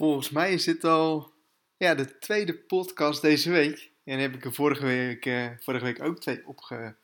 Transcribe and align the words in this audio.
Volgens 0.00 0.30
mij 0.30 0.52
is 0.52 0.64
dit 0.64 0.84
al 0.84 1.32
ja, 1.76 1.94
de 1.94 2.18
tweede 2.18 2.54
podcast 2.54 3.22
deze 3.22 3.50
week. 3.50 3.90
En 4.04 4.18
heb 4.18 4.34
ik 4.34 4.44
er 4.44 4.52
vorige 4.52 4.86
week, 4.86 5.26
uh, 5.26 5.50
vorige 5.58 5.84
week 5.84 6.02
ook 6.02 6.20
twee 6.20 6.46
opge 6.46 6.96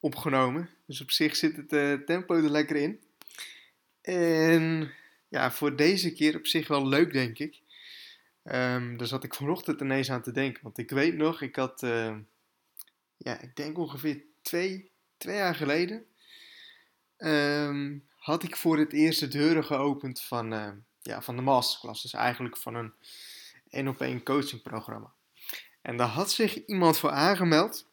opgenomen. 0.00 0.68
Dus 0.86 1.00
op 1.00 1.10
zich 1.10 1.36
zit 1.36 1.56
het 1.56 1.72
uh, 1.72 1.92
tempo 1.92 2.34
er 2.34 2.50
lekker 2.50 2.76
in. 2.76 3.00
En 4.02 4.92
ja, 5.28 5.50
voor 5.52 5.76
deze 5.76 6.12
keer 6.12 6.36
op 6.36 6.46
zich 6.46 6.68
wel 6.68 6.88
leuk, 6.88 7.12
denk 7.12 7.38
ik. 7.38 7.60
Um, 8.44 8.96
daar 8.96 9.06
zat 9.06 9.24
ik 9.24 9.34
vanochtend 9.34 9.80
ineens 9.80 10.10
aan 10.10 10.22
te 10.22 10.32
denken. 10.32 10.62
Want 10.62 10.78
ik 10.78 10.90
weet 10.90 11.14
nog, 11.14 11.42
ik 11.42 11.56
had, 11.56 11.82
uh, 11.82 12.16
ja, 13.16 13.40
ik 13.40 13.56
denk 13.56 13.78
ongeveer 13.78 14.22
twee, 14.42 14.90
twee 15.16 15.36
jaar 15.36 15.54
geleden, 15.54 16.06
um, 17.18 18.08
had 18.16 18.42
ik 18.42 18.56
voor 18.56 18.78
het 18.78 18.92
eerst 18.92 19.20
de 19.20 19.28
deuren 19.28 19.64
geopend 19.64 20.20
van, 20.20 20.52
uh, 20.52 20.72
ja, 21.02 21.22
van 21.22 21.36
de 21.36 21.42
masterclass. 21.42 22.02
Dus 22.02 22.12
eigenlijk 22.12 22.56
van 22.56 22.74
een 22.74 22.92
één 23.70 23.88
op 23.88 24.00
één 24.00 24.22
coachingprogramma. 24.22 25.12
En 25.82 25.96
daar 25.96 26.08
had 26.08 26.30
zich 26.30 26.64
iemand 26.64 26.98
voor 26.98 27.10
aangemeld. 27.10 27.86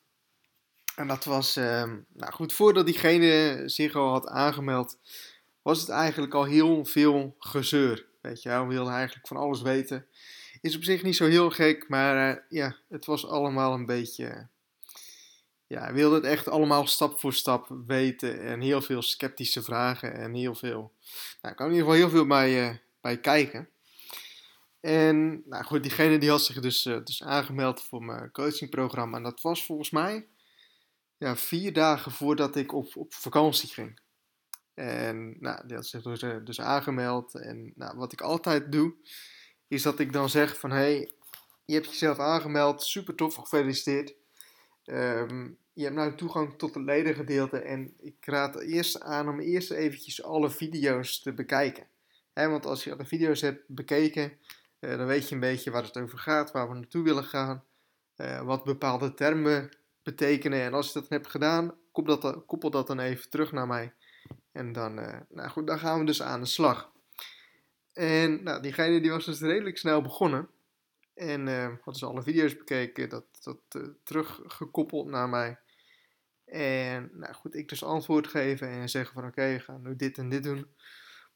En 0.95 1.07
dat 1.07 1.25
was, 1.25 1.57
uh, 1.57 1.83
nou 2.13 2.31
goed, 2.31 2.53
voordat 2.53 2.85
diegene 2.85 3.63
zich 3.65 3.95
al 3.95 4.11
had 4.11 4.27
aangemeld, 4.27 4.97
was 5.61 5.79
het 5.79 5.89
eigenlijk 5.89 6.33
al 6.33 6.43
heel 6.43 6.85
veel 6.85 7.35
gezeur. 7.39 8.05
Weet 8.21 8.41
je, 8.41 8.49
hij 8.49 8.65
wilde 8.65 8.91
eigenlijk 8.91 9.27
van 9.27 9.37
alles 9.37 9.61
weten. 9.61 10.05
Is 10.61 10.75
op 10.75 10.83
zich 10.83 11.03
niet 11.03 11.15
zo 11.15 11.25
heel 11.25 11.49
gek, 11.49 11.89
maar 11.89 12.29
uh, 12.29 12.41
ja, 12.49 12.75
het 12.89 13.05
was 13.05 13.27
allemaal 13.27 13.73
een 13.73 13.85
beetje. 13.85 14.47
Ja, 15.67 15.81
hij 15.81 15.93
wilde 15.93 16.15
het 16.15 16.23
echt 16.23 16.47
allemaal 16.47 16.87
stap 16.87 17.19
voor 17.19 17.33
stap 17.33 17.67
weten. 17.87 18.41
En 18.41 18.61
heel 18.61 18.81
veel 18.81 19.01
sceptische 19.01 19.63
vragen. 19.63 20.13
En 20.13 20.33
heel 20.33 20.55
veel. 20.55 20.91
Nou, 21.41 21.51
ik 21.51 21.55
kan 21.55 21.65
in 21.65 21.71
ieder 21.73 21.87
geval 21.87 22.01
heel 22.01 22.09
veel 22.09 22.27
bij, 22.27 22.69
uh, 22.69 22.75
bij 23.01 23.19
kijken. 23.19 23.69
En 24.79 25.43
nou 25.45 25.63
goed, 25.63 25.83
diegene 25.83 26.17
die 26.17 26.29
had 26.29 26.43
zich 26.43 26.59
dus, 26.59 26.85
uh, 26.85 26.97
dus 27.03 27.23
aangemeld 27.23 27.81
voor 27.81 28.03
mijn 28.03 28.31
coachingprogramma. 28.31 29.17
En 29.17 29.23
dat 29.23 29.41
was 29.41 29.65
volgens 29.65 29.89
mij 29.89 30.27
ja, 31.17 31.35
vier 31.35 31.73
dagen 31.73 32.11
voordat 32.11 32.55
ik 32.55 32.73
op, 32.73 32.95
op 32.95 33.13
vakantie 33.13 33.69
ging. 33.69 33.99
En 34.73 35.35
nou, 35.39 35.67
die 35.67 35.75
had 35.75 35.87
zich 35.87 36.01
dus, 36.01 36.19
dus 36.43 36.61
aangemeld. 36.61 37.35
En 37.35 37.71
nou, 37.75 37.97
wat 37.97 38.11
ik 38.11 38.21
altijd 38.21 38.71
doe, 38.71 38.93
is 39.67 39.81
dat 39.81 39.99
ik 39.99 40.13
dan 40.13 40.29
zeg 40.29 40.59
van... 40.59 40.71
hey, 40.71 41.11
je 41.65 41.73
hebt 41.73 41.89
jezelf 41.89 42.19
aangemeld, 42.19 42.83
super 42.83 43.15
tof, 43.15 43.35
gefeliciteerd. 43.35 44.15
Um, 44.85 45.57
je 45.73 45.83
hebt 45.83 45.95
nu 45.95 46.15
toegang 46.15 46.57
tot 46.57 46.73
het 46.73 46.83
ledengedeelte. 46.83 47.59
En 47.59 47.93
ik 47.97 48.25
raad 48.25 48.59
eerst 48.61 49.01
aan 49.01 49.29
om 49.29 49.39
eerst 49.39 49.71
eventjes 49.71 50.23
alle 50.23 50.49
video's 50.49 51.21
te 51.21 51.33
bekijken. 51.33 51.87
Want 52.47 52.65
als 52.65 52.83
je 52.83 52.93
alle 52.93 53.05
video's 53.05 53.41
hebt 53.41 53.67
bekeken, 53.67 54.33
uh, 54.79 54.97
dan 54.97 55.05
weet 55.05 55.29
je 55.29 55.35
een 55.35 55.41
beetje 55.41 55.71
waar 55.71 55.83
het 55.83 55.97
over 55.97 56.19
gaat, 56.19 56.51
waar 56.51 56.69
we 56.69 56.75
naartoe 56.75 57.03
willen 57.03 57.23
gaan. 57.23 57.63
Uh, 58.17 58.41
wat 58.41 58.63
bepaalde 58.63 59.13
termen 59.13 59.69
betekenen. 60.03 60.61
En 60.61 60.73
als 60.73 60.87
je 60.87 60.99
dat 60.99 61.09
hebt 61.09 61.27
gedaan, 61.27 61.75
koppel 61.91 62.19
dat, 62.19 62.45
koppel 62.45 62.69
dat 62.69 62.87
dan 62.87 62.99
even 62.99 63.29
terug 63.29 63.51
naar 63.51 63.67
mij. 63.67 63.93
En 64.51 64.71
dan, 64.71 64.99
uh, 64.99 65.17
nou 65.29 65.49
goed, 65.49 65.67
dan 65.67 65.79
gaan 65.79 65.99
we 65.99 66.05
dus 66.05 66.21
aan 66.21 66.39
de 66.39 66.45
slag. 66.45 66.91
En 67.93 68.43
nou, 68.43 68.61
diegene 68.61 69.01
die 69.01 69.11
was 69.11 69.25
dus 69.25 69.39
redelijk 69.39 69.77
snel 69.77 70.01
begonnen. 70.01 70.49
En 71.13 71.47
hadden 71.47 71.95
ze 71.95 72.05
alle 72.05 72.23
video's 72.23 72.57
bekeken, 72.57 73.09
dat, 73.09 73.25
dat 73.43 73.59
teruggekoppeld 74.03 75.07
naar 75.07 75.29
mij. 75.29 75.57
En 76.45 77.09
nou 77.13 77.33
goed, 77.33 77.55
ik 77.55 77.69
dus 77.69 77.83
antwoord 77.83 78.27
geven 78.27 78.67
en 78.67 78.89
zeggen 78.89 79.13
van 79.13 79.25
oké, 79.25 79.51
we 79.53 79.59
gaan 79.59 79.81
nu 79.81 79.95
dit 79.95 80.17
en 80.17 80.29
dit 80.29 80.43
doen. 80.43 80.67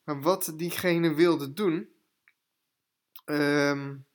Maar 0.04 0.22
wat 0.22 0.54
diegene 0.56 1.14
wilde 1.14 1.54
doen, 1.54 1.90
um, 3.26 4.06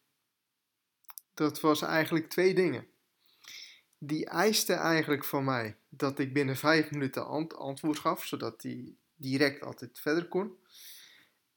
dat 1.35 1.61
was 1.61 1.83
eigenlijk 1.83 2.29
twee 2.29 2.55
dingen. 2.55 2.87
Die 3.99 4.27
eiste 4.27 4.73
eigenlijk 4.73 5.25
van 5.25 5.45
mij 5.45 5.77
dat 5.89 6.19
ik 6.19 6.33
binnen 6.33 6.57
vijf 6.57 6.91
minuten 6.91 7.27
ant 7.27 7.55
antwoord 7.55 7.99
gaf, 7.99 8.25
zodat 8.25 8.63
hij 8.63 8.95
direct 9.17 9.63
altijd 9.63 9.99
verder 9.99 10.29
kon. 10.29 10.57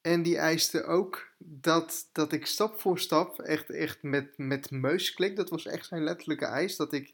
En 0.01 0.21
die 0.21 0.37
eiste 0.37 0.83
ook 0.83 1.27
dat, 1.37 2.09
dat 2.11 2.31
ik 2.31 2.45
stap 2.45 2.79
voor 2.79 2.99
stap, 2.99 3.39
echt, 3.39 3.69
echt 3.69 4.03
met, 4.03 4.37
met 4.37 4.71
meusklik, 4.71 5.35
dat 5.35 5.49
was 5.49 5.65
echt 5.65 5.85
zijn 5.85 6.03
letterlijke 6.03 6.45
eis, 6.45 6.75
dat 6.75 6.93
ik 6.93 7.13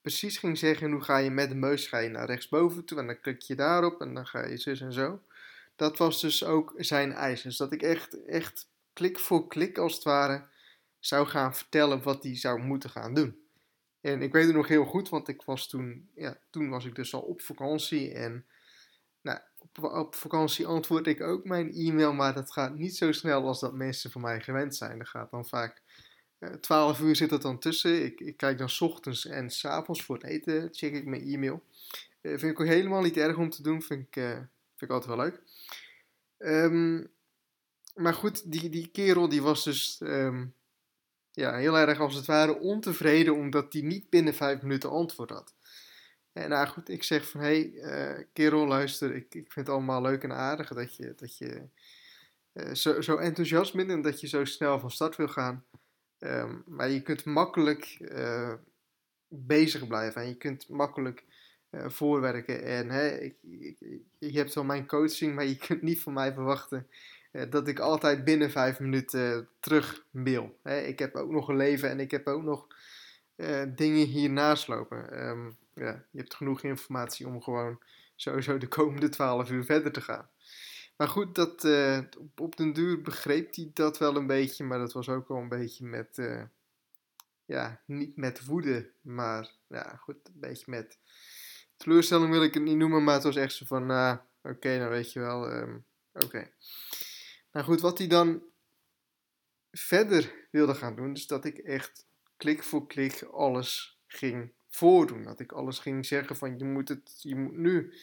precies 0.00 0.38
ging 0.38 0.58
zeggen 0.58 0.90
hoe 0.90 1.02
ga 1.02 1.16
je 1.16 1.30
met 1.30 1.48
de 1.48 1.54
meus 1.54 1.86
ga 1.86 1.98
je 1.98 2.08
naar 2.08 2.26
rechtsboven 2.26 2.84
toe 2.84 2.98
en 2.98 3.06
dan 3.06 3.20
klik 3.20 3.40
je 3.40 3.54
daarop 3.54 4.00
en 4.00 4.14
dan 4.14 4.26
ga 4.26 4.46
je 4.46 4.56
zus 4.56 4.80
en 4.80 4.92
zo. 4.92 5.22
Dat 5.76 5.98
was 5.98 6.20
dus 6.20 6.44
ook 6.44 6.72
zijn 6.76 7.12
eis. 7.12 7.42
Dus 7.42 7.56
dat 7.56 7.72
ik 7.72 7.82
echt, 7.82 8.24
echt 8.24 8.68
klik 8.92 9.18
voor 9.18 9.46
klik 9.46 9.78
als 9.78 9.94
het 9.94 10.02
ware 10.02 10.46
zou 10.98 11.26
gaan 11.26 11.54
vertellen 11.54 12.02
wat 12.02 12.22
hij 12.22 12.36
zou 12.36 12.60
moeten 12.60 12.90
gaan 12.90 13.14
doen. 13.14 13.44
En 14.00 14.22
ik 14.22 14.32
weet 14.32 14.46
het 14.46 14.54
nog 14.54 14.68
heel 14.68 14.84
goed, 14.84 15.08
want 15.08 15.28
ik 15.28 15.42
was 15.42 15.68
toen, 15.68 16.10
ja, 16.14 16.38
toen 16.50 16.68
was 16.68 16.84
ik 16.84 16.94
dus 16.94 17.14
al 17.14 17.20
op 17.20 17.40
vakantie 17.40 18.12
en 18.12 18.46
nou, 19.20 19.38
op, 19.58 19.84
op 19.84 20.14
vakantie 20.14 20.66
antwoord 20.66 21.06
ik 21.06 21.20
ook 21.20 21.44
mijn 21.44 21.72
e-mail, 21.72 22.12
maar 22.12 22.34
dat 22.34 22.52
gaat 22.52 22.74
niet 22.74 22.96
zo 22.96 23.12
snel 23.12 23.46
als 23.46 23.60
dat 23.60 23.74
mensen 23.74 24.10
van 24.10 24.20
mij 24.20 24.40
gewend 24.40 24.76
zijn. 24.76 25.00
Er 25.00 25.06
gaat 25.06 25.30
dan 25.30 25.46
vaak 25.46 25.82
uh, 26.38 26.50
12 26.50 27.00
uur 27.00 27.16
zit 27.16 27.32
er 27.32 27.40
dan 27.40 27.58
tussen. 27.58 28.04
Ik, 28.04 28.20
ik 28.20 28.36
kijk 28.36 28.58
dan 28.58 28.68
s 28.68 28.80
ochtends 28.80 29.26
en 29.26 29.50
s 29.50 29.64
avonds 29.64 30.02
voor 30.02 30.16
het 30.16 30.24
eten, 30.24 30.68
check 30.72 30.94
ik 30.94 31.04
mijn 31.04 31.22
e-mail. 31.22 31.62
Uh, 32.22 32.38
vind 32.38 32.52
ik 32.52 32.60
ook 32.60 32.66
helemaal 32.66 33.02
niet 33.02 33.16
erg 33.16 33.36
om 33.36 33.50
te 33.50 33.62
doen, 33.62 33.82
vind 33.82 34.06
ik, 34.06 34.16
uh, 34.16 34.38
vind 34.76 34.90
ik 34.90 34.90
altijd 34.90 35.16
wel 35.16 35.24
leuk. 35.24 35.42
Um, 36.38 37.14
maar 37.94 38.14
goed, 38.14 38.52
die, 38.52 38.68
die 38.68 38.88
kerel 38.88 39.28
die 39.28 39.42
was 39.42 39.64
dus 39.64 40.00
um, 40.02 40.54
ja, 41.30 41.56
heel 41.56 41.78
erg 41.78 41.98
als 41.98 42.14
het 42.14 42.26
ware 42.26 42.58
ontevreden 42.58 43.34
omdat 43.34 43.72
hij 43.72 43.82
niet 43.82 44.10
binnen 44.10 44.34
vijf 44.34 44.62
minuten 44.62 44.90
antwoord 44.90 45.30
had. 45.30 45.54
En 46.32 46.48
nou 46.48 46.66
goed, 46.66 46.88
ik 46.88 47.02
zeg 47.02 47.28
van 47.28 47.40
hé 47.40 47.46
hey, 47.46 48.18
uh, 48.18 48.24
kerel 48.32 48.66
luister, 48.66 49.14
ik, 49.14 49.34
ik 49.34 49.52
vind 49.52 49.66
het 49.66 49.68
allemaal 49.68 50.02
leuk 50.02 50.22
en 50.22 50.32
aardig 50.32 50.68
dat 50.68 50.96
je, 50.96 51.14
dat 51.16 51.38
je 51.38 51.68
uh, 52.52 52.74
zo, 52.74 53.00
zo 53.00 53.16
enthousiast 53.16 53.74
bent 53.74 53.90
en 53.90 54.02
dat 54.02 54.20
je 54.20 54.26
zo 54.26 54.44
snel 54.44 54.80
van 54.80 54.90
start 54.90 55.16
wil 55.16 55.28
gaan. 55.28 55.64
Um, 56.18 56.62
maar 56.66 56.88
je 56.88 57.02
kunt 57.02 57.24
makkelijk 57.24 57.96
uh, 58.00 58.54
bezig 59.28 59.86
blijven 59.86 60.22
en 60.22 60.28
je 60.28 60.36
kunt 60.36 60.68
makkelijk 60.68 61.24
voorwerken. 61.86 62.62
En 62.64 62.90
hè, 62.90 63.08
ik, 63.08 63.34
ik, 63.42 63.76
je 64.18 64.38
hebt 64.38 64.54
wel 64.54 64.64
mijn 64.64 64.86
coaching, 64.86 65.34
maar 65.34 65.46
je 65.46 65.56
kunt 65.56 65.82
niet 65.82 66.02
van 66.02 66.12
mij 66.12 66.32
verwachten 66.32 66.86
dat 67.50 67.68
ik 67.68 67.78
altijd 67.78 68.24
binnen 68.24 68.50
vijf 68.50 68.80
minuten 68.80 69.48
terug 69.60 70.04
mail. 70.10 70.58
ik 70.62 70.98
heb 70.98 71.14
ook 71.14 71.30
nog 71.30 71.48
een 71.48 71.56
leven 71.56 71.90
en 71.90 72.00
ik 72.00 72.10
heb 72.10 72.26
ook 72.26 72.42
nog 72.42 72.66
dingen 73.68 74.06
hiernaast 74.06 74.68
lopen. 74.68 75.26
Um, 75.28 75.56
ja, 75.74 76.04
je 76.10 76.18
hebt 76.18 76.34
genoeg 76.34 76.62
informatie 76.62 77.26
om 77.26 77.42
gewoon 77.42 77.82
sowieso 78.14 78.58
de 78.58 78.68
komende 78.68 79.08
twaalf 79.08 79.50
uur 79.50 79.64
verder 79.64 79.92
te 79.92 80.00
gaan. 80.00 80.28
Maar 80.96 81.08
goed, 81.08 81.34
dat, 81.34 81.64
op, 82.18 82.40
op 82.40 82.56
den 82.56 82.72
duur 82.72 83.02
begreep 83.02 83.54
hij 83.54 83.70
dat 83.74 83.98
wel 83.98 84.16
een 84.16 84.26
beetje, 84.26 84.64
maar 84.64 84.78
dat 84.78 84.92
was 84.92 85.08
ook 85.08 85.28
wel 85.28 85.38
een 85.38 85.48
beetje 85.48 85.84
met, 85.84 86.22
ja, 87.44 87.80
niet 87.86 88.16
met 88.16 88.44
woede, 88.44 88.90
maar 89.00 89.50
ja, 89.68 89.96
goed, 89.96 90.16
een 90.24 90.40
beetje 90.40 90.70
met 90.70 90.98
teleurstelling 91.76 92.30
wil 92.30 92.42
ik 92.42 92.54
het 92.54 92.62
niet 92.62 92.76
noemen, 92.76 93.04
maar 93.04 93.14
het 93.14 93.22
was 93.22 93.36
echt 93.36 93.54
zo 93.54 93.64
van, 93.66 93.86
nou, 93.86 94.18
oké, 94.42 94.78
nou 94.78 94.90
weet 94.90 95.12
je 95.12 95.20
wel, 95.20 95.52
um, 95.52 95.84
oké. 96.12 96.24
Okay. 96.24 96.52
Nou 97.52 97.66
goed, 97.66 97.80
wat 97.80 97.98
hij 97.98 98.06
dan 98.06 98.42
verder 99.70 100.34
wilde 100.50 100.74
gaan 100.74 100.96
doen, 100.96 101.14
is 101.14 101.26
dat 101.26 101.44
ik 101.44 101.58
echt 101.58 102.06
klik 102.36 102.62
voor 102.62 102.86
klik 102.86 103.22
alles 103.22 103.98
ging 104.06 104.52
voordoen. 104.68 105.22
Dat 105.22 105.40
ik 105.40 105.52
alles 105.52 105.78
ging 105.78 106.06
zeggen 106.06 106.36
van 106.36 106.58
je 106.58 106.64
moet, 106.64 106.88
het, 106.88 107.18
je 107.22 107.36
moet 107.36 107.56
nu 107.56 107.94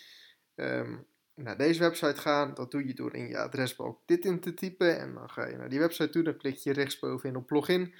um, 0.56 1.06
naar 1.34 1.58
deze 1.58 1.80
website 1.80 2.22
gaan. 2.22 2.54
Dat 2.54 2.72
doe 2.72 2.88
je 2.88 2.94
door 2.94 3.16
in 3.16 3.28
je 3.28 3.38
adresbalk 3.38 4.02
dit 4.06 4.26
in 4.26 4.40
te 4.40 4.54
typen. 4.54 5.00
En 5.00 5.14
dan 5.14 5.30
ga 5.30 5.48
je 5.48 5.58
naar 5.58 5.70
die 5.70 5.80
website 5.80 6.10
toe. 6.10 6.24
Dan 6.24 6.38
klik 6.38 6.56
je 6.56 6.74
rechtsbovenin 6.74 7.36
op 7.36 7.50
login. 7.50 7.94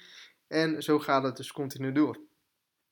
En 0.46 0.82
zo 0.82 0.98
gaat 0.98 1.22
het 1.22 1.36
dus 1.36 1.52
continu 1.52 1.92
door. 1.92 2.18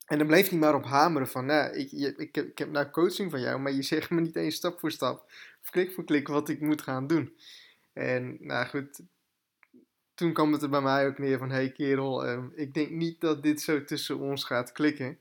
En 0.05 0.17
dan 0.17 0.27
bleef 0.27 0.49
hij 0.49 0.57
maar 0.57 0.75
op 0.75 0.85
hameren 0.85 1.27
van, 1.27 1.45
nou, 1.45 1.73
ik, 1.73 1.91
ik, 1.91 2.37
ik, 2.37 2.57
heb, 2.57 2.71
nou 2.71 2.89
coaching 2.89 3.31
van 3.31 3.41
jou, 3.41 3.59
maar 3.59 3.71
je 3.71 3.83
zegt 3.83 4.09
me 4.09 4.21
niet 4.21 4.35
eens 4.35 4.55
stap 4.55 4.79
voor 4.79 4.91
stap, 4.91 5.31
klik 5.69 5.91
voor 5.91 6.03
klik, 6.03 6.27
wat 6.27 6.49
ik 6.49 6.59
moet 6.59 6.81
gaan 6.81 7.07
doen. 7.07 7.37
En 7.93 8.37
nou 8.39 8.67
goed, 8.67 8.99
toen 10.13 10.33
kwam 10.33 10.51
het 10.51 10.61
er 10.61 10.69
bij 10.69 10.81
mij 10.81 11.07
ook 11.07 11.17
neer 11.17 11.37
van, 11.37 11.49
hey 11.49 11.71
kerel, 11.71 12.27
um, 12.29 12.51
ik 12.55 12.73
denk 12.73 12.89
niet 12.89 13.21
dat 13.21 13.43
dit 13.43 13.61
zo 13.61 13.83
tussen 13.83 14.19
ons 14.19 14.43
gaat 14.43 14.71
klikken. 14.71 15.17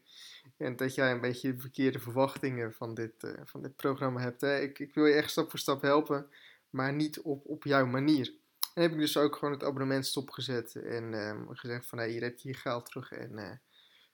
En 0.56 0.76
dat 0.76 0.94
jij 0.94 1.10
een 1.10 1.20
beetje 1.20 1.54
de 1.54 1.60
verkeerde 1.60 1.98
verwachtingen 1.98 2.72
van 2.72 2.94
dit, 2.94 3.12
uh, 3.24 3.32
van 3.44 3.62
dit 3.62 3.76
programma 3.76 4.20
hebt. 4.20 4.40
Hè? 4.40 4.60
Ik, 4.60 4.78
ik, 4.78 4.94
wil 4.94 5.06
je 5.06 5.14
echt 5.14 5.30
stap 5.30 5.50
voor 5.50 5.58
stap 5.58 5.82
helpen, 5.82 6.26
maar 6.70 6.92
niet 6.92 7.20
op, 7.20 7.46
op 7.46 7.64
jouw 7.64 7.86
manier. 7.86 8.34
En 8.74 8.82
heb 8.82 8.92
ik 8.92 8.98
dus 8.98 9.16
ook 9.16 9.36
gewoon 9.36 9.54
het 9.54 9.64
abonnement 9.64 10.06
stopgezet 10.06 10.74
en 10.74 11.14
um, 11.14 11.56
gezegd 11.56 11.86
van, 11.86 11.98
hey, 11.98 12.10
hier 12.10 12.22
heb 12.22 12.38
je 12.38 12.54
geld 12.54 12.86
terug 12.86 13.12
en 13.12 13.32
uh, 13.32 13.50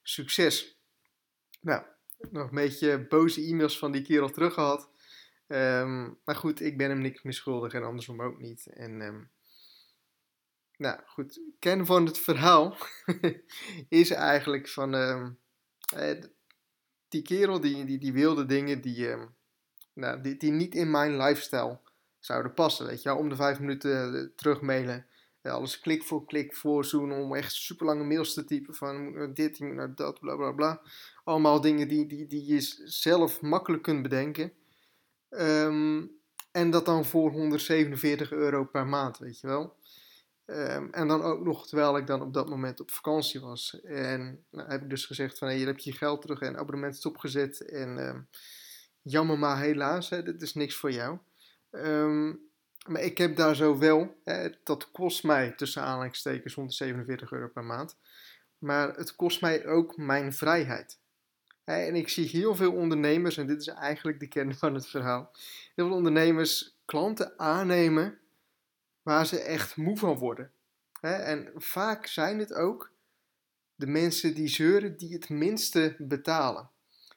succes. 0.09 0.81
Nou, 1.61 1.83
nog 2.31 2.49
een 2.49 2.55
beetje 2.55 3.07
boze 3.07 3.43
e-mails 3.43 3.79
van 3.79 3.93
die 3.93 4.03
kerel 4.03 4.31
terug 4.31 4.55
gehad. 4.55 4.91
Um, 5.47 6.19
maar 6.25 6.37
goed, 6.37 6.61
ik 6.61 6.77
ben 6.77 6.89
hem 6.89 6.99
niks 6.99 7.23
meer 7.23 7.75
en 7.75 7.83
andersom 7.83 8.23
ook 8.23 8.39
niet. 8.39 8.67
En 8.67 9.01
um, 9.01 9.31
nou 10.77 11.01
goed, 11.07 11.41
kern 11.59 11.87
van 11.87 12.07
het 12.07 12.19
verhaal 12.19 12.77
is 13.89 14.11
eigenlijk 14.11 14.69
van 14.69 14.95
ehm, 14.95 15.31
eh, 15.95 16.23
die 17.09 17.23
kerel 17.23 17.61
die, 17.61 17.85
die, 17.85 17.99
die 17.99 18.13
wilde 18.13 18.47
dingen 18.47 18.81
die, 18.81 19.11
ehm, 19.11 19.27
nou, 19.93 20.21
die, 20.21 20.37
die 20.37 20.51
niet 20.51 20.75
in 20.75 20.91
mijn 20.91 21.17
lifestyle 21.17 21.81
zouden 22.19 22.55
passen. 22.55 22.87
Weet 22.87 23.03
je, 23.03 23.15
om 23.15 23.29
de 23.29 23.37
vijf 23.37 23.61
minuten 23.61 24.15
uh, 24.15 24.29
alles 25.51 25.81
klik 25.81 26.03
voor 26.03 26.25
klik 26.25 26.55
voorzoen 26.55 27.13
om 27.13 27.35
echt 27.35 27.53
super 27.53 27.87
lange 27.87 28.05
mails 28.05 28.35
te 28.35 28.45
typen 28.45 28.75
van 28.75 29.31
dit, 29.35 29.59
naar 29.59 29.95
dat, 29.95 30.21
bla 30.21 30.37
bla 30.37 30.53
bla. 30.53 30.81
Allemaal 31.25 31.61
dingen 31.61 31.89
die, 31.89 32.07
die, 32.07 32.27
die 32.27 32.47
je 32.47 32.61
zelf 32.85 33.41
makkelijk 33.41 33.83
kunt 33.83 34.03
bedenken. 34.03 34.53
Ehm, 35.29 36.03
en 36.51 36.71
dat 36.71 36.87
dan 36.87 37.05
voor 37.05 37.31
147 37.31 38.33
euro 38.33 38.65
per 38.65 38.87
maand, 38.87 39.19
weet 39.19 39.41
je 39.41 39.47
wel. 39.47 39.77
Ehm, 40.45 40.89
en 40.91 41.09
dan 41.09 41.23
ook 41.23 41.45
nog 41.45 41.67
terwijl 41.67 41.97
ik 41.97 42.07
dan 42.07 42.23
op 42.23 42.33
dat 42.33 42.49
moment 42.49 42.81
op 42.81 42.91
vakantie 42.91 43.41
was. 43.41 43.81
En 43.83 44.45
nou, 44.51 44.69
heb 44.69 44.83
ik 44.83 44.91
dus 44.91 45.07
gezegd 45.07 45.39
van 45.39 45.49
hey, 45.49 45.57
hier 45.57 45.67
heb 45.67 45.79
je 45.79 45.93
geld 45.93 46.21
terug 46.21 46.41
en 46.41 46.57
abonnement 46.57 46.97
stopgezet. 46.97 47.61
En 47.61 47.99
um, 47.99 48.29
jammer 49.03 49.39
maar 49.39 49.61
helaas, 49.61 50.11
hè, 50.11 50.23
dit 50.23 50.43
is 50.43 50.55
niks 50.55 50.75
voor 50.75 50.93
jou. 50.93 51.19
Maar 52.87 53.03
ik 53.03 53.19
heb 53.19 53.37
daar 53.37 53.57
zo 53.57 53.79
wel, 53.79 54.17
dat 54.65 54.91
kost 54.91 55.25
mij 55.25 55.51
tussen 55.51 55.83
aanhalingstekens 55.83 56.55
147 56.55 57.33
euro 57.33 57.49
per 57.49 57.65
maand. 57.65 57.97
Maar 58.59 58.95
het 58.97 59.17
kost 59.17 59.41
mij 59.41 59.67
ook 59.67 59.97
mijn 59.97 60.33
vrijheid. 60.33 60.99
En 61.65 61.95
ik 61.95 62.09
zie 62.09 62.29
heel 62.29 62.55
veel 62.55 62.73
ondernemers, 62.73 63.37
en 63.37 63.47
dit 63.47 63.61
is 63.61 63.67
eigenlijk 63.67 64.21
de 64.21 64.29
kern 64.29 64.55
van 64.55 64.75
het 64.75 64.87
verhaal. 64.87 65.31
Heel 65.75 65.87
veel 65.87 65.97
ondernemers 65.97 66.77
klanten 66.85 67.39
aannemen 67.39 68.19
waar 69.03 69.27
ze 69.27 69.41
echt 69.41 69.77
moe 69.77 69.97
van 69.97 70.17
worden. 70.17 70.51
En 71.01 71.51
vaak 71.55 72.07
zijn 72.07 72.39
het 72.39 72.55
ook 72.55 72.93
de 73.75 73.87
mensen 73.87 74.35
die 74.35 74.49
zeuren 74.49 74.97
die 74.97 75.13
het 75.13 75.29
minste 75.29 75.95
betalen. 75.99 76.71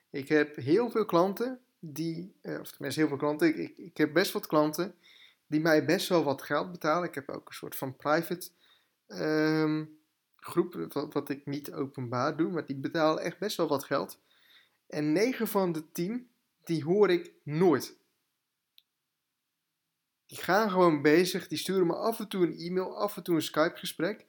Ik 0.09 0.29
heb 0.29 0.55
heel 0.55 0.89
veel 0.89 1.05
klanten 1.05 1.59
die, 1.79 2.33
eh, 2.41 2.59
of 2.59 2.71
tenminste 2.71 2.99
heel 2.99 3.09
veel 3.09 3.17
klanten, 3.17 3.59
ik, 3.59 3.77
ik 3.77 3.97
heb 3.97 4.13
best 4.13 4.31
wat 4.31 4.47
klanten 4.47 4.95
die 5.51 5.59
mij 5.59 5.85
best 5.85 6.09
wel 6.09 6.23
wat 6.23 6.41
geld 6.41 6.71
betalen. 6.71 7.07
Ik 7.07 7.15
heb 7.15 7.29
ook 7.29 7.47
een 7.47 7.53
soort 7.53 7.75
van 7.75 7.95
private 7.95 8.49
um, 9.07 9.99
groep, 10.35 10.73
wat, 10.93 11.13
wat, 11.13 11.29
ik 11.29 11.45
niet 11.45 11.73
openbaar 11.73 12.37
doe, 12.37 12.51
maar 12.51 12.65
die 12.65 12.75
betalen 12.75 13.23
echt 13.23 13.39
best 13.39 13.57
wel 13.57 13.67
wat 13.67 13.83
geld. 13.83 14.19
En 14.87 15.11
9 15.11 15.47
van 15.47 15.71
de 15.71 15.91
10, 15.91 16.29
die 16.63 16.83
hoor 16.83 17.09
ik 17.09 17.33
nooit. 17.43 17.97
Die 20.25 20.37
gaan 20.37 20.69
gewoon 20.69 21.01
bezig, 21.01 21.47
die 21.47 21.57
sturen 21.57 21.87
me 21.87 21.95
af 21.95 22.19
en 22.19 22.27
toe 22.27 22.45
een 22.45 22.57
e-mail, 22.57 22.97
af 22.97 23.17
en 23.17 23.23
toe 23.23 23.35
een 23.35 23.41
Skype 23.41 23.77
gesprek. 23.77 24.25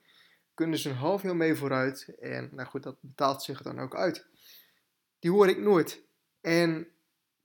Kunnen 0.55 0.79
ze 0.79 0.89
een 0.89 0.97
half 0.97 1.23
jaar 1.23 1.37
mee 1.37 1.55
vooruit 1.55 2.15
en 2.21 2.51
nou 2.53 2.69
goed, 2.69 2.83
dat 2.83 2.97
betaalt 3.01 3.43
zich 3.43 3.63
dan 3.63 3.79
ook 3.79 3.95
uit. 3.95 4.27
Die 5.19 5.31
hoor 5.31 5.49
ik 5.49 5.59
nooit. 5.59 6.03
En 6.41 6.87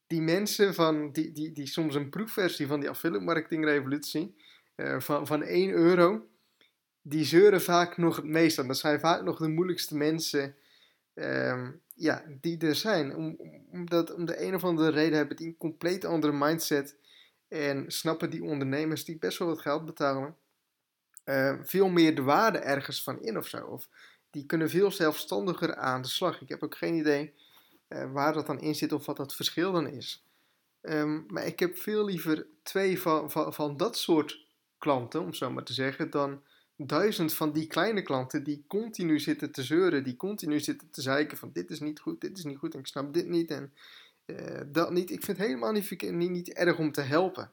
die 0.07 0.21
mensen 0.21 0.73
van, 0.73 1.11
die, 1.11 1.31
die, 1.31 1.51
die 1.51 1.67
soms 1.67 1.95
een 1.95 2.09
proefversie 2.09 2.67
van 2.67 2.79
die 2.79 2.89
affiliate 2.89 3.25
marketing 3.25 3.65
revolutie 3.65 4.35
uh, 4.75 4.99
van, 4.99 5.27
van 5.27 5.43
1 5.43 5.69
euro, 5.69 6.27
die 7.01 7.25
zeuren 7.25 7.61
vaak 7.61 7.97
nog 7.97 8.15
het 8.15 8.25
meest 8.25 8.59
aan. 8.59 8.67
Dat 8.67 8.77
zijn 8.77 8.99
vaak 8.99 9.23
nog 9.23 9.37
de 9.37 9.47
moeilijkste 9.47 9.95
mensen 9.95 10.55
um, 11.13 11.81
ja, 11.93 12.23
die 12.41 12.57
er 12.57 12.75
zijn. 12.75 13.15
Om, 13.15 13.37
omdat, 13.71 14.13
om 14.13 14.25
de 14.25 14.41
een 14.41 14.55
of 14.55 14.63
andere 14.63 14.89
reden 14.89 15.17
hebben 15.17 15.35
die 15.35 15.47
een 15.47 15.57
compleet 15.57 16.05
andere 16.05 16.33
mindset 16.33 16.95
en 17.47 17.91
snappen 17.91 18.29
die 18.29 18.43
ondernemers 18.43 19.05
die 19.05 19.17
best 19.17 19.37
wel 19.37 19.47
wat 19.47 19.61
geld 19.61 19.85
betalen, 19.85 20.35
uh, 21.25 21.55
veel 21.63 21.89
meer 21.89 22.15
de 22.15 22.21
waarde 22.21 22.57
ergens 22.57 23.03
van 23.03 23.21
in 23.21 23.37
of 23.37 23.47
zo. 23.47 23.65
Of 23.65 23.89
die 24.29 24.45
kunnen 24.45 24.69
veel 24.69 24.91
zelfstandiger 24.91 25.75
aan 25.75 26.01
de 26.01 26.07
slag. 26.07 26.41
Ik 26.41 26.49
heb 26.49 26.63
ook 26.63 26.77
geen 26.77 26.95
idee 26.95 27.33
uh, 27.89 28.11
waar 28.11 28.33
dat 28.33 28.47
dan 28.47 28.59
in 28.59 28.75
zit 28.75 28.91
of 28.91 29.05
wat 29.05 29.17
dat 29.17 29.35
verschil 29.35 29.71
dan 29.71 29.87
is. 29.87 30.25
Um, 30.81 31.25
maar 31.27 31.45
ik 31.45 31.59
heb 31.59 31.77
veel 31.77 32.05
liever 32.05 32.45
twee 32.63 33.01
van, 33.01 33.31
van, 33.31 33.53
van 33.53 33.77
dat 33.77 33.97
soort 33.97 34.45
klanten, 34.77 35.21
om 35.21 35.33
zo 35.33 35.51
maar 35.51 35.63
te 35.63 35.73
zeggen, 35.73 36.09
dan 36.09 36.41
duizend 36.75 37.33
van 37.33 37.51
die 37.51 37.67
kleine 37.67 38.01
klanten 38.01 38.43
die 38.43 38.63
continu 38.67 39.19
zitten 39.19 39.51
te 39.51 39.63
zeuren, 39.63 40.03
die 40.03 40.17
continu 40.17 40.59
zitten 40.59 40.89
te 40.89 41.01
zeiken 41.01 41.37
van 41.37 41.49
dit 41.53 41.69
is 41.69 41.79
niet 41.79 41.99
goed, 41.99 42.21
dit 42.21 42.37
is 42.37 42.43
niet 42.43 42.57
goed 42.57 42.73
en 42.73 42.79
ik 42.79 42.87
snap 42.87 43.13
dit 43.13 43.27
niet 43.27 43.51
en 43.51 43.73
uh, 44.25 44.61
dat 44.67 44.91
niet. 44.91 45.11
Ik 45.11 45.23
vind 45.23 45.37
het 45.37 45.47
helemaal 45.47 45.71
niet, 45.71 46.01
niet, 46.11 46.31
niet, 46.31 46.53
erg 46.53 46.77
om 46.77 46.91
te 46.91 47.01
helpen. 47.01 47.51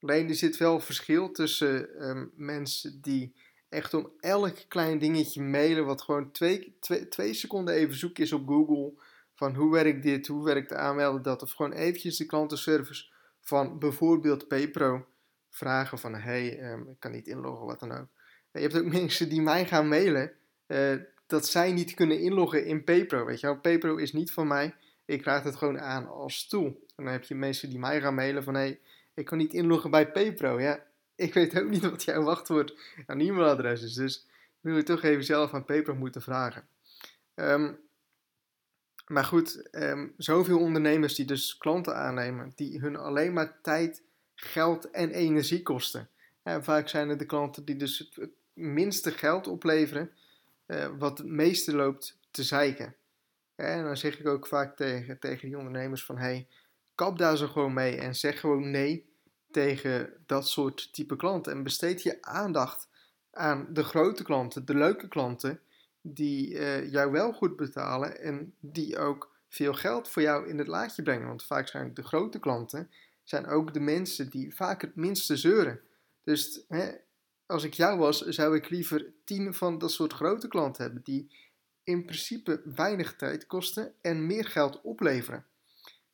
Alleen 0.00 0.28
er 0.28 0.34
zit 0.34 0.56
wel 0.56 0.80
verschil 0.80 1.30
tussen 1.30 2.08
um, 2.08 2.32
mensen 2.34 3.00
die 3.00 3.34
echt 3.68 3.94
om 3.94 4.10
elk 4.20 4.56
klein 4.68 4.98
dingetje 4.98 5.42
mailen, 5.42 5.84
wat 5.84 6.02
gewoon 6.02 6.32
twee, 6.32 6.76
twee, 6.80 7.08
twee 7.08 7.34
seconden 7.34 7.74
even 7.74 7.96
zoeken 7.96 8.24
is 8.24 8.32
op 8.32 8.46
Google 8.46 8.92
van 9.38 9.54
hoe 9.54 9.72
werkt 9.72 10.02
dit, 10.02 10.26
hoe 10.26 10.44
werkt 10.44 10.68
de 10.68 10.76
aanmelden 10.76 11.22
dat, 11.22 11.42
of 11.42 11.52
gewoon 11.52 11.72
eventjes 11.72 12.16
de 12.16 12.26
klantenservice 12.26 13.06
van 13.40 13.78
bijvoorbeeld 13.78 14.48
PayPro 14.48 15.06
vragen 15.50 15.98
van 15.98 16.14
hey, 16.14 16.72
um, 16.72 16.88
ik 16.88 16.96
kan 16.98 17.10
niet 17.10 17.26
inloggen, 17.26 17.66
wat 17.66 17.80
dan 17.80 17.92
ook. 17.92 18.06
Je 18.52 18.60
hebt 18.60 18.78
ook 18.78 18.92
mensen 19.00 19.28
die 19.28 19.42
mij 19.42 19.66
gaan 19.66 19.88
mailen 19.88 20.32
uh, 20.66 20.94
dat 21.26 21.46
zij 21.46 21.72
niet 21.72 21.94
kunnen 21.94 22.20
inloggen 22.20 22.64
in 22.64 22.84
PayPro, 22.84 23.24
weet 23.24 23.40
je 23.40 23.46
wel. 23.46 23.60
PayPro 23.60 23.96
is 23.96 24.12
niet 24.12 24.32
van 24.32 24.46
mij, 24.46 24.74
ik 25.04 25.24
raad 25.24 25.44
het 25.44 25.56
gewoon 25.56 25.80
aan 25.80 26.08
als 26.08 26.48
tool. 26.48 26.66
En 26.96 27.04
dan 27.04 27.12
heb 27.12 27.24
je 27.24 27.34
mensen 27.34 27.68
die 27.68 27.78
mij 27.78 28.00
gaan 28.00 28.14
mailen 28.14 28.42
van 28.42 28.54
hey, 28.54 28.80
ik 29.14 29.24
kan 29.24 29.38
niet 29.38 29.52
inloggen 29.52 29.90
bij 29.90 30.10
PayPro. 30.10 30.60
Ja, 30.60 30.84
ik 31.14 31.34
weet 31.34 31.60
ook 31.60 31.68
niet 31.68 31.82
wat 31.90 32.04
jouw 32.04 32.22
wachtwoord 32.22 32.78
en 33.06 33.20
e-mailadres 33.20 33.82
is, 33.82 33.94
dus 33.94 34.26
wil 34.60 34.76
je 34.76 34.82
toch 34.82 35.02
even 35.02 35.24
zelf 35.24 35.54
aan 35.54 35.64
PayPro 35.64 35.94
moeten 35.94 36.22
vragen. 36.22 36.68
Um, 37.34 37.87
maar 39.08 39.24
goed, 39.24 39.68
um, 39.72 40.14
zoveel 40.16 40.58
ondernemers 40.58 41.14
die 41.14 41.26
dus 41.26 41.56
klanten 41.56 41.96
aannemen, 41.96 42.52
die 42.54 42.80
hun 42.80 42.96
alleen 42.96 43.32
maar 43.32 43.60
tijd, 43.62 44.02
geld 44.34 44.90
en 44.90 45.10
energie 45.10 45.62
kosten. 45.62 46.08
En 46.42 46.64
vaak 46.64 46.88
zijn 46.88 47.08
het 47.08 47.18
de 47.18 47.26
klanten 47.26 47.64
die 47.64 47.76
dus 47.76 47.98
het, 47.98 48.30
minste 48.58 49.10
geld 49.10 49.46
opleveren, 49.46 50.10
uh, 50.66 50.88
wat 50.98 51.18
het 51.18 51.26
meeste 51.26 51.76
loopt 51.76 52.18
te 52.30 52.42
zeiken. 52.42 52.96
En 53.54 53.84
dan 53.84 53.96
zeg 53.96 54.18
ik 54.18 54.26
ook 54.26 54.46
vaak 54.46 54.76
tegen, 54.76 55.18
tegen 55.18 55.48
die 55.48 55.56
ondernemers 55.58 56.04
van, 56.04 56.18
hey, 56.18 56.46
kap 56.94 57.18
daar 57.18 57.36
zo 57.36 57.46
gewoon 57.46 57.72
mee 57.72 57.96
en 57.96 58.14
zeg 58.14 58.40
gewoon 58.40 58.70
nee 58.70 59.06
tegen 59.50 60.12
dat 60.26 60.48
soort 60.48 60.92
type 60.92 61.16
klanten. 61.16 61.52
En 61.52 61.62
besteed 61.62 62.02
je 62.02 62.22
aandacht 62.22 62.88
aan 63.30 63.66
de 63.70 63.84
grote 63.84 64.22
klanten, 64.22 64.64
de 64.64 64.74
leuke 64.74 65.08
klanten, 65.08 65.60
die 66.00 66.50
uh, 66.50 66.90
jou 66.90 67.12
wel 67.12 67.32
goed 67.32 67.56
betalen 67.56 68.20
en 68.20 68.54
die 68.60 68.98
ook 68.98 69.36
veel 69.48 69.74
geld 69.74 70.08
voor 70.08 70.22
jou 70.22 70.48
in 70.48 70.58
het 70.58 70.66
laadje 70.66 71.02
brengen. 71.02 71.26
Want 71.26 71.44
vaak 71.44 71.68
zijn 71.68 71.94
de 71.94 72.02
grote 72.02 72.38
klanten 72.38 72.90
zijn 73.24 73.46
ook 73.46 73.74
de 73.74 73.80
mensen 73.80 74.30
die 74.30 74.54
vaak 74.54 74.80
het 74.80 74.96
minste 74.96 75.36
zeuren. 75.36 75.80
Dus 76.24 76.64
hè, 76.68 76.90
als 77.46 77.64
ik 77.64 77.74
jou 77.74 77.98
was, 77.98 78.20
zou 78.20 78.56
ik 78.56 78.68
liever 78.68 79.06
tien 79.24 79.54
van 79.54 79.78
dat 79.78 79.92
soort 79.92 80.12
grote 80.12 80.48
klanten 80.48 80.82
hebben 80.82 81.02
die 81.04 81.30
in 81.84 82.04
principe 82.04 82.60
weinig 82.64 83.16
tijd 83.16 83.46
kosten 83.46 83.92
en 84.00 84.26
meer 84.26 84.44
geld 84.44 84.80
opleveren. 84.80 85.46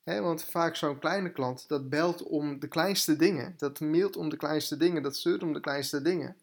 Want 0.03 0.43
vaak 0.43 0.75
zo'n 0.75 0.99
kleine 0.99 1.31
klant, 1.31 1.67
dat 1.67 1.89
belt 1.89 2.23
om 2.23 2.59
de 2.59 2.67
kleinste 2.67 3.15
dingen, 3.15 3.53
dat 3.57 3.79
mailt 3.79 4.15
om 4.15 4.29
de 4.29 4.37
kleinste 4.37 4.77
dingen, 4.77 5.03
dat 5.03 5.17
zeurt 5.17 5.43
om 5.43 5.53
de 5.53 5.59
kleinste 5.59 6.01
dingen. 6.01 6.37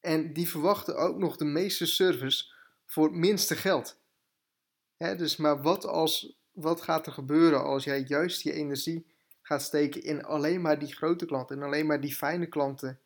En 0.00 0.32
die 0.32 0.48
verwachten 0.48 0.96
ook 0.96 1.18
nog 1.18 1.36
de 1.36 1.44
meeste 1.44 1.86
service 1.86 2.44
voor 2.90 3.04
het 3.04 3.14
minste 3.14 3.56
geld. 3.56 3.98
dus 4.96 5.36
maar 5.36 5.62
wat, 5.62 5.84
als, 5.84 6.38
wat 6.50 6.80
gaat 6.80 7.06
er 7.06 7.12
gebeuren 7.12 7.62
als 7.62 7.84
jij 7.84 8.00
juist 8.00 8.42
je 8.42 8.52
energie 8.52 9.06
gaat 9.42 9.62
steken 9.62 10.02
in 10.02 10.24
alleen 10.24 10.60
maar 10.60 10.78
die 10.78 10.94
grote 10.94 11.26
klanten 11.26 11.56
en 11.56 11.62
alleen 11.62 11.86
maar 11.86 12.00
die 12.00 12.14
fijne 12.14 12.46
klanten, 12.46 13.00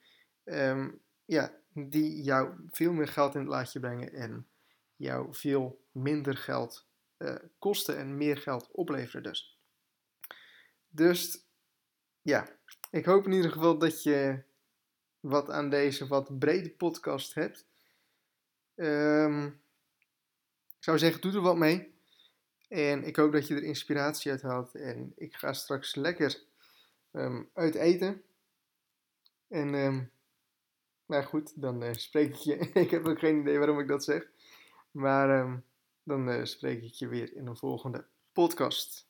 um, 0.44 1.00
ja, 1.24 1.52
die 1.72 2.22
jou 2.22 2.54
veel 2.70 2.92
meer 2.92 3.08
geld 3.08 3.34
in 3.34 3.40
het 3.40 3.48
laadje 3.48 3.80
brengen 3.80 4.12
en 4.12 4.48
jou 4.96 5.34
veel 5.34 5.84
minder 5.92 6.36
geld 6.36 6.86
uh, 7.18 7.34
kosten 7.58 7.96
en 7.96 8.16
meer 8.16 8.36
geld 8.36 8.70
opleveren 8.70 9.22
dus. 9.22 9.58
Dus 10.88 11.46
ja, 12.22 12.48
ik 12.90 13.04
hoop 13.04 13.26
in 13.26 13.32
ieder 13.32 13.50
geval 13.50 13.78
dat 13.78 14.02
je 14.02 14.42
wat 15.20 15.50
aan 15.50 15.70
deze 15.70 16.06
wat 16.06 16.38
brede 16.38 16.70
podcast 16.70 17.34
hebt. 17.34 17.66
Um, 18.74 19.62
ik 20.84 20.90
zou 20.90 21.02
zeggen, 21.02 21.20
doe 21.20 21.32
er 21.32 21.40
wat 21.40 21.56
mee. 21.56 21.94
En 22.68 23.04
ik 23.04 23.16
hoop 23.16 23.32
dat 23.32 23.46
je 23.46 23.54
er 23.54 23.62
inspiratie 23.62 24.30
uit 24.30 24.42
haalt. 24.42 24.74
En 24.74 25.12
ik 25.16 25.34
ga 25.34 25.52
straks 25.52 25.94
lekker 25.94 26.42
um, 27.12 27.50
uit 27.54 27.74
eten. 27.74 28.22
En 29.48 29.74
um, 29.74 30.10
nou 31.06 31.24
goed, 31.24 31.60
dan 31.60 31.82
uh, 31.82 31.92
spreek 31.92 32.28
ik 32.28 32.36
je. 32.36 32.56
ik 32.84 32.90
heb 32.90 33.06
ook 33.06 33.18
geen 33.18 33.40
idee 33.40 33.58
waarom 33.58 33.78
ik 33.80 33.88
dat 33.88 34.04
zeg. 34.04 34.30
Maar 34.90 35.40
um, 35.40 35.64
dan 36.02 36.28
uh, 36.28 36.44
spreek 36.44 36.82
ik 36.82 36.92
je 36.92 37.08
weer 37.08 37.36
in 37.36 37.46
een 37.46 37.56
volgende 37.56 38.06
podcast. 38.32 39.08